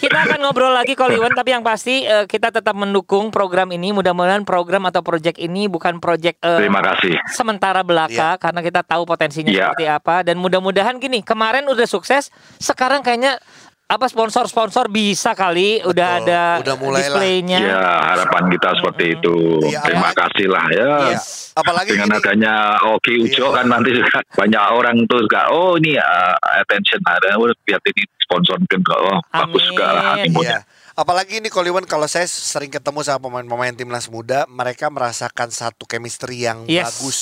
[0.00, 3.92] kita akan ngobrol lagi Koliwan tapi yang pasti eh, kita tetap mendukung program ini.
[3.92, 9.04] Mudah-mudahan program atau project ini bukan project eh, terima kasih sementara belaka karena kita tahu
[9.04, 9.70] potensinya Iya.
[9.70, 13.36] seperti apa dan mudah-mudahan gini kemarin udah sukses sekarang kayaknya
[13.86, 17.00] apa sponsor-sponsor bisa kali udah Betul, ada udah mulai lah.
[17.06, 21.20] displaynya ya harapan kita seperti itu Iya, terima apalagi- kasih lah ya Iya.
[21.56, 22.54] Apalagi dengan gini, adanya
[22.90, 23.54] Oki Ujo Iya.
[23.54, 28.02] kan nanti juga banyak orang tuh juga oh ini uh, attention ada oh, lihat ini
[28.18, 30.34] sponsor mungkin oh, bagus juga lah Amin.
[30.34, 30.58] animonya.
[30.96, 36.48] Apalagi ini Koliwan kalau saya sering ketemu sama pemain-pemain timnas muda, mereka merasakan satu chemistry
[36.48, 36.88] yang Yes.
[36.88, 37.18] bagus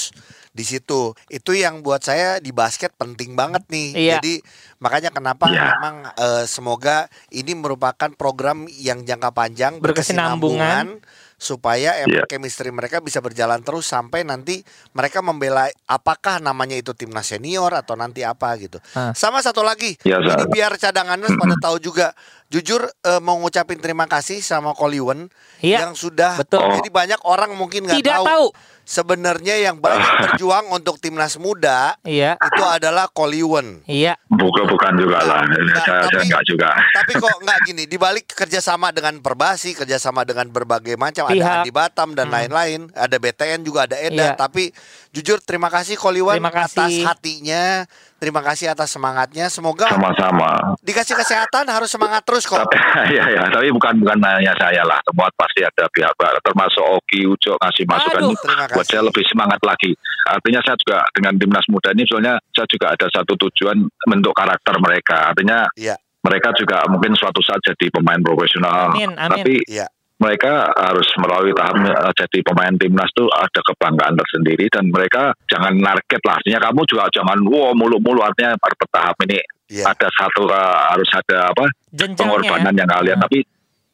[0.55, 1.11] di situ.
[1.27, 3.89] Itu yang buat saya di basket penting banget nih.
[3.99, 4.13] Iya.
[4.23, 4.35] Jadi
[4.79, 5.75] makanya kenapa Iya.
[5.75, 11.03] memang eh, semoga ini merupakan program yang jangka panjang Berkesinambungan.
[11.03, 12.31] berkesinambungan supaya emang Iya.
[12.31, 14.63] chemistry mereka bisa berjalan terus sampai nanti
[14.95, 18.79] mereka membela apakah namanya itu timnas senior atau nanti apa gitu.
[18.95, 19.11] Hah.
[19.19, 22.15] Sama satu lagi, Ya, ini biar cadangannya pada tahu juga.
[22.55, 25.27] Jujur eh, mau ngucapin terima kasih sama Koliwen
[25.59, 26.63] Iya, yang sudah betul.
[26.73, 28.47] jadi banyak orang mungkin nggak tahu, tahu.
[28.85, 29.99] sebenarnya yang banyak
[30.39, 32.39] berjuang untuk timnas muda Iya.
[32.39, 33.83] itu adalah Koliwen.
[33.85, 34.15] Iya.
[34.29, 36.69] Bukan bukan juga lah, Nah, saya, saya tapi- enggak juga.
[36.93, 41.41] Tapi kok nggak gini, dibalik kerjasama dengan Perbasi, kerjasama dengan berbagai macam, Pihak.
[41.41, 42.37] ada Andi Batam dan Hmm.
[42.37, 44.31] lain-lain, ada BTN juga ada Eda.
[44.31, 44.37] Iya.
[44.37, 44.71] Tapi
[45.15, 46.75] jujur terima kasih Koliwan Terima kasih.
[46.83, 47.87] atas hatinya,
[48.19, 49.47] terima kasih atas semangatnya.
[49.47, 50.75] Semoga Sama-sama.
[50.83, 52.59] dikasih kesehatan harus semangat terus kok.
[52.59, 52.75] Tapi
[53.17, 56.11] ya ya, tapi bukan bukan hanya saya lah, semua pasti ada pihak
[56.43, 58.35] termasuk Oki Ujo ngasih masukan Aduh.
[58.35, 58.91] Buat kasih.
[58.91, 59.95] saya lebih semangat lagi.
[60.25, 63.77] Artinya saya juga dengan timnas muda ini soalnya saya juga ada satu tujuan
[64.11, 65.31] bentuk karakter mereka.
[65.31, 68.91] Artinya Iya, mereka juga mungkin suatu saat jadi pemain profesional.
[68.97, 69.45] Amin, amin.
[69.45, 69.87] Tapi iya.
[70.15, 75.75] Mereka harus melalui tahap eh, jadi pemain timnas tuh ada kebanggaan tersendiri dan mereka jangan
[75.75, 76.35] target lah.
[76.39, 79.91] Artinya kamu juga jangan wow mulu-mulu artinya bertahap ini Iya.
[79.91, 82.21] ada satu eh, harus ada apa Jenjangnya.
[82.21, 83.25] pengorbanan yang kalian Nah.
[83.27, 83.39] tapi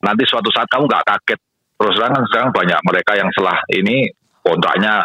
[0.02, 1.40] nanti suatu saat kamu nggak kaget
[1.78, 4.10] terus terang sekarang banyak mereka yang setelah ini
[4.42, 5.00] kontraknya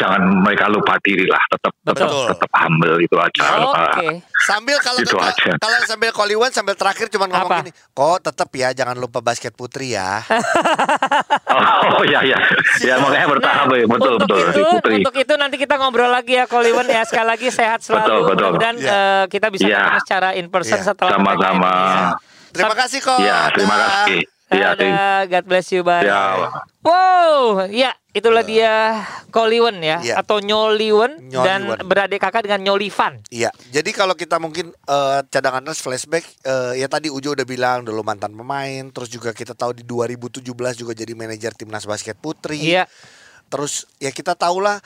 [0.00, 2.26] jangan mereka lupa diri lah tetap tetap Betul.
[2.32, 4.08] tetap humble itu aja Oke.
[4.40, 5.52] Sambil kalau Itu kalau- aja.
[5.54, 7.56] kalau sambil Koliwan sambil terakhir cuma ngomong Apa?
[7.60, 10.24] gini, kok tetap ya jangan lupa basket putri ya.
[11.92, 12.38] oh ya ya
[12.80, 16.34] ya makanya bertahap ya betul untuk betul itu, putri untuk itu nanti kita ngobrol lagi
[16.34, 17.02] ya Koliwan ya.
[17.04, 18.00] Sekali lagi sehat selalu.
[18.00, 18.32] Betul, betul.
[18.56, 18.90] Mudah-mudahan Iya.
[18.90, 20.86] eh, kita bisa ketemu secara in person Iya.
[20.86, 21.74] setelah Sama-sama.
[22.50, 23.18] Terima kasih kok.
[23.20, 24.74] ya terima kasih ya.
[24.74, 26.02] Dadah, God bless you, bye.
[26.02, 30.14] ya Wow, ya itulah dia Koliwen ya, Iya.
[30.18, 31.86] atau Nyoliwen dan Nyoliwen.
[31.86, 33.20] beradik kakak dengan Nyolivan.
[33.28, 37.84] Iya, jadi kalau kita mungkin eh, cadangan nurse flashback, eh, ya tadi Ujo udah bilang
[37.84, 40.42] dulu mantan pemain, terus juga kita tahu di 2017
[40.74, 42.58] juga jadi manajer timnas basket putri.
[42.58, 42.90] Iya,
[43.46, 44.78] Terus ya kita tahulah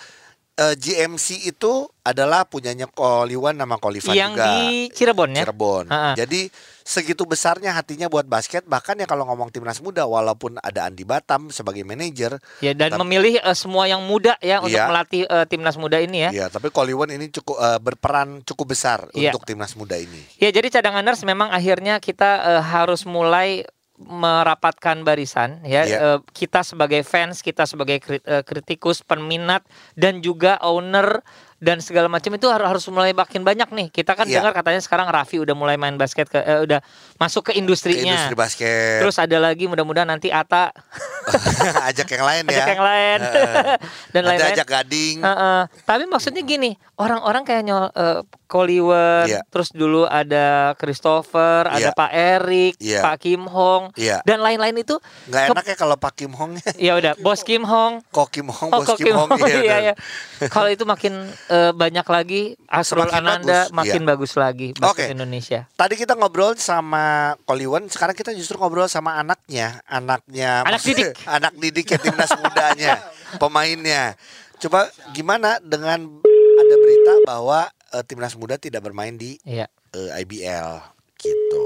[0.55, 4.45] eh, GMC itu adalah punyanya Koliwan nama Kolivan yang juga.
[4.61, 5.43] di Cirebon ya.
[5.43, 5.89] Cirebon.
[5.89, 6.13] Ha-ha.
[6.15, 11.01] Jadi segitu besarnya hatinya buat basket, bahkan ya kalau ngomong timnas muda, walaupun ada Andi
[11.03, 14.85] Batam sebagai manajer, Ya dan Tapi- memilih eh, semua yang muda ya untuk Iya.
[14.87, 16.31] melatih eh, timnas muda ini ya.
[16.31, 19.33] ya tapi Koliwan ini cukup eh, berperan cukup besar Iya.
[19.33, 20.21] untuk timnas muda ini.
[20.37, 23.65] Ya jadi cadanganers memang akhirnya kita eh, harus mulai
[23.97, 25.97] merapatkan barisan ya Iya.
[25.97, 29.63] Eh, kita sebagai fans kita sebagai eh, kritikus peminat
[29.95, 31.23] dan juga owner
[31.59, 34.43] dan segala macam itu harus harus mulai makin banyak nih kita kan Iya.
[34.43, 36.83] dengar katanya sekarang Raffi udah mulai main basket ke, eh, udah
[37.17, 38.99] masuk ke Ke industrinya industri basket.
[39.01, 40.75] terus ada lagi mudah-mudahan nanti Ata
[41.89, 42.53] ajak yang lain ya.
[42.55, 43.19] ajak yang lain
[44.15, 44.53] dan lain-lain.
[44.53, 45.17] ajak gading.
[45.21, 45.61] Heeh.
[45.83, 49.41] Tapi maksudnya gini, orang-orang kayak nyol uh, Koliwen, Iya.
[49.49, 51.93] terus dulu ada Christopher, ada Iya.
[51.93, 53.01] Pak Erik, Iya.
[53.03, 54.23] Pak Kim Hong, Iya.
[54.23, 54.95] dan lain-lain itu
[55.27, 57.99] ke- enak ya kalau Pak Kim Hong ya udah bos Kim Hong.
[58.15, 59.27] Kok Kim Hong, Oh, bos Kim Hong.
[59.41, 59.95] iya, iya, iya.
[60.39, 60.51] benar.
[60.51, 61.13] Kalau itu makin
[61.49, 64.09] eh, banyak lagi Asrul Semakin Ananda bagus, makin iya.
[64.09, 65.05] bagus lagi basket Oke.
[65.11, 65.61] Indonesia.
[65.75, 67.05] Tadi kita ngobrol sama
[67.43, 71.14] Koliwen, sekarang kita justru ngobrol sama anaknya, anaknya, Anak didik.
[71.25, 72.99] Anak didik ya timnas mudanya,
[73.43, 74.15] pemainnya.
[74.57, 76.21] Coba gimana dengan
[76.55, 79.67] ada berita bahwa eh, timnas muda tidak bermain di Iya.
[79.93, 80.81] eh, IBL
[81.17, 81.65] gitu.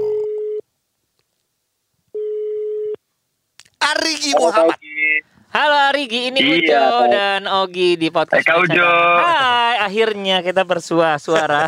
[3.79, 4.77] Arigi Muhammad.
[5.49, 7.05] Halo Arigi, ini Iya, Ujo Kak.
[7.09, 8.45] dan Ogi di podcast.
[8.45, 8.91] Hai, Kak Baca Ujo.
[9.17, 11.65] Hai, akhirnya kita bersua suara.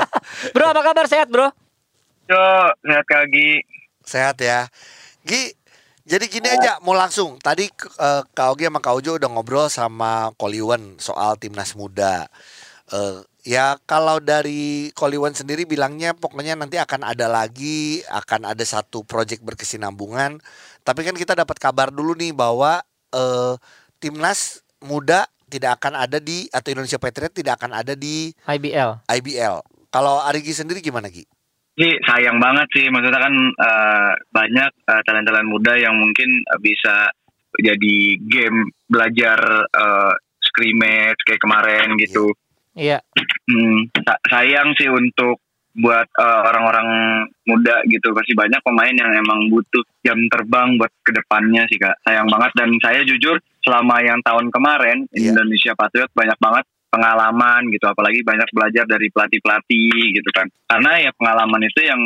[0.54, 1.10] bro, apa kabar?
[1.10, 1.50] Sehat, Bro?
[2.30, 2.46] Yo,
[2.78, 3.58] sehat kagi.
[4.06, 4.70] Sehat ya.
[5.26, 5.50] Gi,
[6.04, 7.40] jadi gini aja mau langsung.
[7.40, 12.28] Tadi eh, Kak Ogi sama Kak Ujo udah ngobrol sama Koliwen soal timnas muda.
[12.92, 19.00] Eh, ya kalau dari Koliwen sendiri bilangnya pokoknya nanti akan ada lagi, akan ada satu
[19.08, 20.44] proyek berkesinambungan.
[20.84, 22.84] Tapi kan kita dapat kabar dulu nih bahwa
[23.16, 23.56] eh,
[23.96, 29.08] timnas muda tidak akan ada di atau Indonesia Patriot tidak akan ada di IBL.
[29.08, 29.56] IBL.
[29.88, 31.24] Kalau Arigi sendiri gimana Gi?
[31.74, 37.10] Sih sayang banget sih, maksudnya kan eh, banyak eh, talent-talent muda yang mungkin bisa
[37.56, 42.30] jadi game belajar eh, scrimmage kayak kemarin gitu.
[42.74, 43.02] Iya.
[43.46, 45.42] Hmm, sa- sayang sih untuk
[45.74, 46.86] buat orang-orang
[47.50, 51.98] muda gitu pasti banyak pemain yang emang butuh jam terbang buat ke depannya sih kak
[52.06, 55.34] sayang banget dan saya jujur selama yang tahun kemarin Iya.
[55.34, 61.02] Indonesia Patriot banyak banget pengalaman gitu apalagi banyak belajar dari pelatih pelatih gitu kan karena
[61.02, 61.98] ya pengalaman itu yang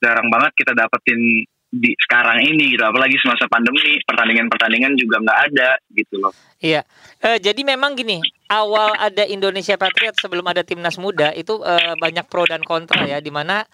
[0.00, 5.68] jarang banget kita dapetin di sekarang ini gitu apalagi semasa pandemi pertandingan-pertandingan juga nggak ada
[5.92, 6.86] gitu loh Iya.
[7.18, 12.22] Eh, jadi memang gini, awal ada Indonesia Patriot sebelum ada timnas muda itu eh, banyak
[12.30, 13.66] pro dan kontra ya, di mana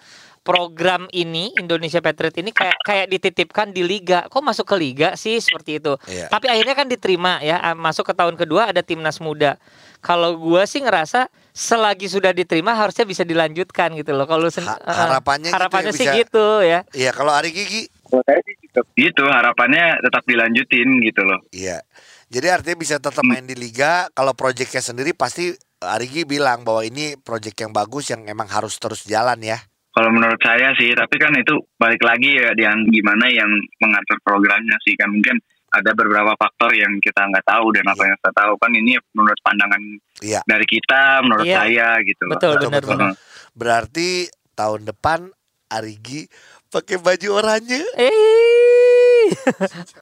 [0.48, 4.24] program ini Indonesia Patriot ini kayak kayak dititipkan di liga.
[4.32, 6.00] Kok masuk ke liga sih seperti itu?
[6.08, 6.32] Iya.
[6.32, 9.60] Tapi akhirnya kan diterima ya, ah, masuk ke tahun kedua ada timnas muda.
[10.00, 14.24] Kalau gua sih ngerasa selagi sudah diterima harusnya bisa dilanjutkan gitu loh.
[14.24, 16.80] Kalau Ha- eh, harapannya gitu ya, harapannya sih bisa- gitu ya.
[16.96, 21.84] Iya kalau Arigi Gi Kalau saya sih juga gitu harapannya tetap dilanjutin gitu loh Iya.
[22.32, 24.08] Jadi artinya bisa tetap main di liga.
[24.16, 25.52] Kalau proyeknya sendiri pasti
[25.84, 29.60] Arigi bilang bahwa ini proyek yang bagus yang emang harus terus jalan ya.
[29.98, 33.50] Kalau menurut saya sih, tapi kan itu balik lagi ya yang gimana yang
[33.82, 35.42] mengatur programnya sih kan mungkin
[35.74, 39.38] ada beberapa faktor yang kita nggak tahu dan apa yang kita tahu kan ini menurut
[39.42, 39.82] pandangan
[40.22, 40.40] Iya.
[40.46, 41.58] dari kita, menurut Iya.
[41.58, 42.38] saya gitu loh.
[42.38, 42.94] Betul, Betul, benar betul.
[42.94, 43.12] benar.
[43.58, 44.08] Berarti
[44.54, 45.20] tahun depan
[45.66, 46.30] Arigi
[46.70, 47.82] pakai baju oranye.
[47.98, 48.67] Eh.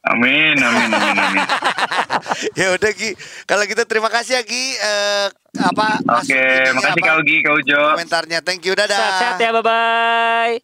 [0.06, 1.44] Amin, amin, amin, amin.
[2.60, 3.14] ya udah Gi.
[3.44, 4.64] Kalau gitu terima kasih ya Gi.
[4.76, 5.26] Eh,
[5.60, 6.00] apa?
[6.20, 7.80] Oke, ininya makasih apa, Kak Ugi, Kak Ujo.
[7.96, 8.38] Komentarnya.
[8.44, 8.74] Thank you.
[8.76, 8.92] Dadah.
[8.92, 10.56] Sehat-sehat ya, bye-bye.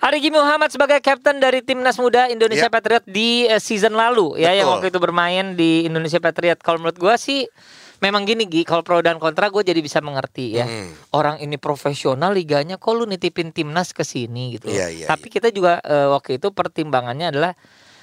[0.00, 2.72] Arigi Muhammad sebagai kapten dari timnas muda Indonesia Ya.
[2.72, 4.74] Patriot di eh, season lalu ya yang Betul.
[4.80, 6.56] waktu itu bermain di Indonesia Patriot.
[6.64, 7.44] Kalau menurut gua sih
[8.00, 10.64] memang gini Gi, kalau pro dan kontra gue jadi bisa mengerti ya.
[10.64, 10.88] Hmm.
[11.12, 14.72] Orang ini profesional liganya kok lu nitipin timnas ke sini gitu.
[14.72, 17.52] Iya, iya, Tapi kita juga eh, waktu itu pertimbangannya adalah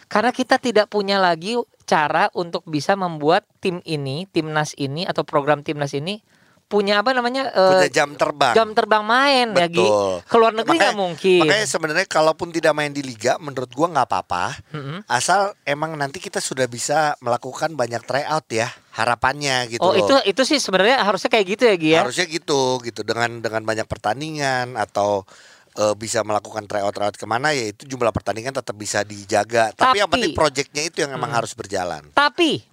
[0.07, 1.55] karena kita tidak punya lagi
[1.87, 6.19] cara untuk bisa membuat tim ini, timnas ini atau program timnas ini
[6.67, 8.51] punya apa namanya eh, Punya jam terbang.
[8.51, 9.79] jam terbang main ya Gi.
[9.79, 10.19] Betul.
[10.27, 11.41] Keluar negeri nggak mungkin.
[11.47, 14.45] Makanya sebenarnya kalaupun tidak main di liga, menurut gua nggak apa-apa.
[14.75, 14.99] Mm-mm.
[15.07, 19.99] Asal emang nanti kita sudah bisa melakukan banyak tryout ya, harapannya gitu oh loh.
[20.03, 21.99] itu itu sih sebenarnya harusnya kayak gitu ya Gi ya.
[22.03, 25.23] Harusnya gitu, gitu dengan dengan banyak pertandingan atau
[25.77, 29.69] eh, bisa melakukan tryout tryout ke mana ya itu jumlah pertandingan tetap bisa dijaga.
[29.71, 31.37] Tapi, yang Tapi- penting proyeknya itu yang emang Hmm.
[31.37, 32.09] harus berjalan.
[32.11, 32.65] Tapi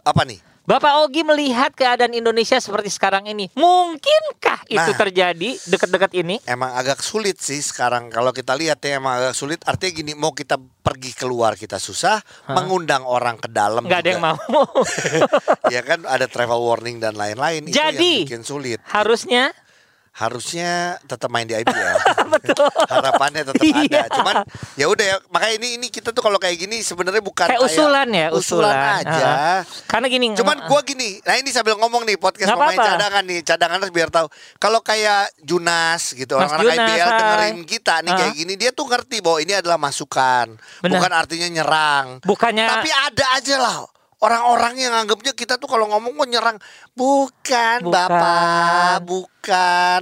[0.00, 0.40] Apa nih?
[0.62, 4.96] Bapak Ogi melihat keadaan Indonesia seperti sekarang ini, mungkinkah itu Nah.
[4.96, 6.36] terjadi dekat-dekat ini?
[6.46, 9.58] Emang agak sulit sih sekarang kalau kita lihat ya emang agak sulit.
[9.66, 14.14] Artinya gini, mau kita pergi keluar kita susah, mengundang orang ke dalam Nggak ada juga.
[14.14, 14.38] yang mau.
[15.74, 18.78] ya kan ada travel warning dan lain-lain itu Jadi, yang bikin sulit.
[18.86, 19.50] Harusnya
[20.10, 21.96] harusnya tetap main di IPL.
[22.92, 23.80] Harapannya tetap ada.
[23.80, 24.04] Iya.
[24.10, 24.34] Cuman
[24.74, 28.08] ya udah ya makanya ini ini kita tuh kalau kayak gini sebenarnya bukan kayak usulan
[28.10, 29.00] ya, usulan, usulan.
[29.00, 29.22] aja.
[29.24, 29.60] Heeh.
[29.86, 30.26] Karena gini.
[30.34, 32.90] Cuman gua gini, nah ini sambil ngomong nih podcast pemain apa-apa.
[32.90, 34.26] cadangan nih, cadangan harus biar tahu.
[34.58, 37.16] Kalau kayak Junas gitu, orang-orang IPL hai.
[37.16, 38.38] dengerin kita nih kayak Ah.
[38.38, 40.90] gini, dia tuh ngerti bahwa ini adalah masukan, Benar.
[40.90, 42.06] bukan artinya nyerang.
[42.22, 43.76] bukannya Tapi ada aja lah
[44.20, 46.58] orang-orang yang anggapnya kita tuh kalau ngomong kok nyerang,
[46.92, 47.92] bukan, Bukan.
[47.92, 50.00] bapak, bukan.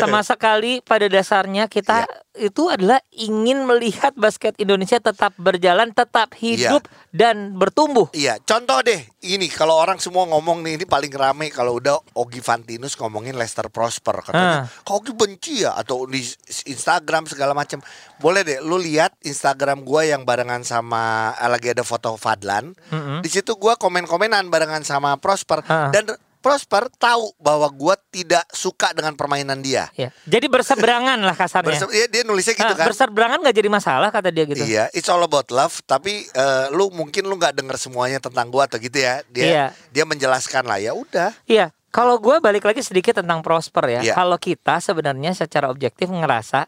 [0.00, 6.86] sama sekali pada dasarnya kita itu adalah ingin melihat basket Indonesia tetap berjalan, tetap hidup
[7.10, 8.06] dan bertumbuh.
[8.14, 12.38] Iya, contoh deh, ini kalau orang semua ngomong nih, ini paling rame kalau udah Ogi
[12.38, 14.64] Fantinus ngomongin Leicester Prosper katanya, Ah.
[14.86, 16.22] kau Ogi benci ya atau di
[16.64, 17.82] Instagram segala macam.
[18.16, 22.78] Boleh deh, lu lihat Instagram gua yang barengan sama eh, lagi ada foto Fadlan.
[23.20, 25.90] Di situ gua komen-komenan barengan sama Prosper Ah.
[25.90, 29.92] dan Prosper tahu bahwa gua tidak suka dengan permainan dia.
[29.92, 30.08] Ya.
[30.24, 31.76] Jadi berseberangan lah kasarnya.
[31.76, 32.86] Berse- dia, dia nulisnya gitu Ah, kan.
[32.88, 34.60] berseberangan nggak jadi masalah kata dia gitu.
[34.60, 35.84] Iya, it's all about love.
[35.84, 39.20] Tapi eh, lu mungkin lu nggak denger semuanya tentang gua atau gitu ya.
[39.28, 39.64] Dia Iya.
[39.92, 41.36] dia menjelaskan lah ya udah.
[41.44, 44.00] Iya, kalau gue balik lagi sedikit tentang Prosper ya.
[44.00, 44.14] Iya.
[44.16, 46.64] Kalau kita sebenarnya secara objektif ngerasa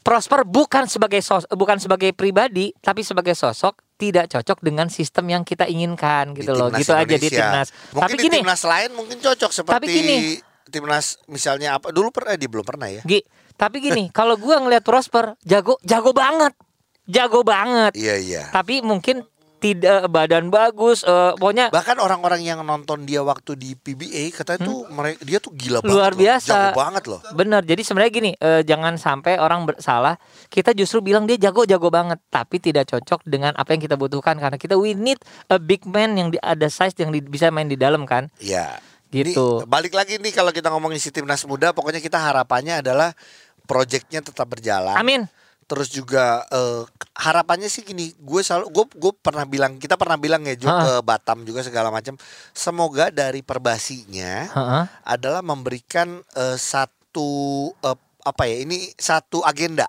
[0.00, 5.42] Prosper bukan sebagai sos bukan sebagai pribadi, tapi sebagai sosok tidak cocok dengan sistem yang
[5.44, 6.72] kita inginkan di gitu loh.
[6.72, 7.44] Gitu aja di Indonesia.
[7.44, 7.68] timnas.
[7.92, 10.16] Mungkin tapi di gini, timnas lain mungkin cocok seperti Tapi gini.
[10.72, 13.04] timnas misalnya apa dulu pernah dia belum pernah ya.
[13.04, 13.20] Gi,
[13.60, 16.56] tapi gini, kalau gua ngelihat Prosper jago jago banget.
[17.10, 17.92] Jago banget.
[17.98, 18.42] Iya iya.
[18.54, 19.26] Tapi mungkin
[19.60, 24.88] tidak badan bagus, eh, pokoknya Bahkan orang-orang yang nonton dia waktu di PBA katanya tuh
[24.88, 25.86] mereka dia tuh gila Hmm.
[25.86, 26.18] luar banget loh.
[26.18, 26.48] biasa.
[26.50, 27.20] Jago banget loh.
[27.30, 27.62] Bener.
[27.62, 30.16] Jadi sebenarnya gini, eh, jangan sampai orang bersalah.
[30.46, 34.56] Kita justru bilang dia jago-jago banget, tapi tidak cocok dengan apa yang kita butuhkan karena
[34.56, 37.76] kita we need a big man yang di, ada size yang di- bisa main di
[37.76, 38.32] dalam kan.
[38.36, 38.80] Iya.
[39.10, 39.34] Gitu.
[39.60, 43.10] Ini, balik lagi nih kalau kita ngomongin si timnas muda, pokoknya kita harapannya adalah
[43.64, 44.94] proyeknya tetap berjalan.
[44.94, 45.26] Amin.
[45.70, 46.82] Terus juga eh,
[47.16, 50.74] harapannya sih gini, gue selalu gue gue pernah bilang kita pernah bilang ya Ah.
[50.76, 52.18] ke Batam juga segala macam.
[52.50, 54.84] Semoga dari perbasinya Heeh.
[55.06, 57.30] adalah memberikan eh, satu
[57.78, 59.86] eh, apa ya ini satu agenda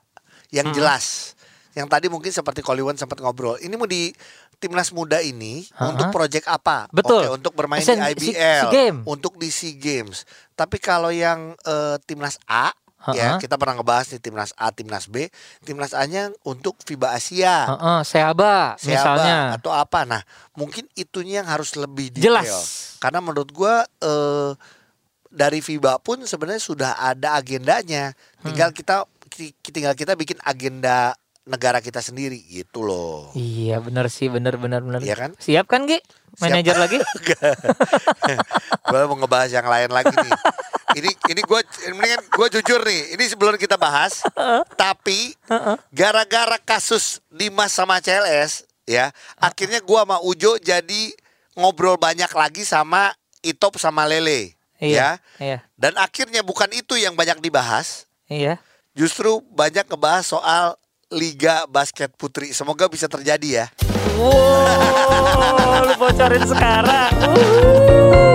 [0.50, 0.78] yang Hmm.
[0.78, 1.34] jelas.
[1.72, 3.58] Yang tadi mungkin seperti Koliwan sempat ngobrol.
[3.58, 4.12] Ini mau di
[4.58, 5.90] timnas muda ini Ha-ha.
[5.90, 6.86] untuk proyek apa?
[6.90, 7.26] Betul.
[7.26, 9.00] Oke, untuk bermain Sen- di si- IBL, si game.
[9.04, 10.28] untuk di SEA Games.
[10.52, 12.70] Tapi kalau yang eh, timnas A
[13.10, 15.26] ya kita pernah ngebahas nih timnas A, timnas B,
[15.62, 17.66] timnas A-nya untuk FIBA Asia.
[17.68, 19.38] Heeh, Seaba Seaba misalnya.
[19.56, 20.06] atau apa.
[20.06, 20.22] Nah,
[20.54, 22.38] mungkin itunya yang harus lebih detail.
[22.38, 22.50] Jelas.
[22.98, 24.52] Karena menurut gua eh
[25.28, 28.14] dari FIBA pun sebenarnya sudah ada agendanya.
[28.40, 28.78] Tinggal Hmm.
[28.78, 28.96] kita
[29.28, 33.34] ki- tinggal kita bikin agenda negara kita sendiri gitu loh.
[33.34, 35.00] Iya benar sih, benar benar benar.
[35.00, 35.32] Iya kan?
[35.34, 35.98] Siap kan, Gi?
[36.38, 37.02] Manajer lagi?
[38.88, 40.32] gue mau ngebahas yang lain lagi nih.
[40.92, 41.60] Ini ini gue
[41.96, 43.16] mendingan gue jujur nih.
[43.16, 44.24] Ini sebelum kita bahas,
[44.76, 45.36] tapi
[45.92, 51.04] gara-gara kasus Dimas sama CLS ya, akhirnya gue sama Ujo jadi
[51.56, 54.56] ngobrol banyak lagi sama Itop sama Lele.
[54.82, 55.22] Iya.
[55.38, 55.38] Ya.
[55.38, 55.58] Iya.
[55.78, 58.58] Dan akhirnya bukan itu yang banyak dibahas, Iya.
[58.98, 60.66] justru banyak ngebahas soal
[61.12, 62.56] Liga Basket Putri.
[62.56, 63.66] Semoga bisa terjadi ya.
[64.18, 67.12] Wow, lu bocorin sekarang.
[67.22, 68.28] Uh.